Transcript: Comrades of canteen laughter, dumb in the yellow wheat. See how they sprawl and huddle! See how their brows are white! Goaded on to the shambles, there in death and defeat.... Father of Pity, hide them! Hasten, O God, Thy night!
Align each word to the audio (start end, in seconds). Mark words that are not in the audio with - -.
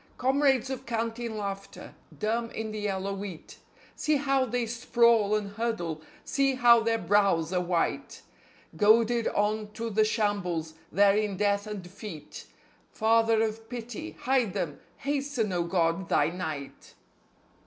Comrades 0.17 0.71
of 0.71 0.87
canteen 0.87 1.37
laughter, 1.37 1.93
dumb 2.17 2.49
in 2.49 2.71
the 2.71 2.79
yellow 2.79 3.13
wheat. 3.13 3.59
See 3.95 4.15
how 4.15 4.45
they 4.45 4.65
sprawl 4.65 5.35
and 5.35 5.51
huddle! 5.51 6.01
See 6.25 6.55
how 6.55 6.79
their 6.79 6.97
brows 6.97 7.53
are 7.53 7.61
white! 7.61 8.23
Goaded 8.75 9.27
on 9.27 9.71
to 9.73 9.91
the 9.91 10.03
shambles, 10.03 10.73
there 10.91 11.15
in 11.15 11.37
death 11.37 11.67
and 11.67 11.83
defeat.... 11.83 12.47
Father 12.89 13.43
of 13.43 13.69
Pity, 13.69 14.17
hide 14.21 14.53
them! 14.55 14.79
Hasten, 14.97 15.53
O 15.53 15.65
God, 15.65 16.09
Thy 16.09 16.29
night! 16.31 16.95